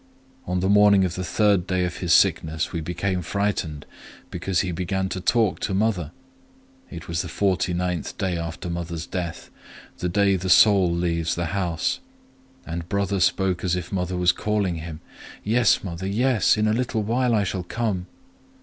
[0.47, 5.09] On the morning of the third day of his sickness we became frightened—because he began
[5.09, 6.09] to talk to mother.
[6.89, 12.89] It was the forty ninth day after mother's death,—the day the Soul leaves the house;—and
[12.89, 17.61] brother spoke as if mother was calling him:—'Yes, mother, yes!—in a little while I shall
[17.61, 18.07] come!'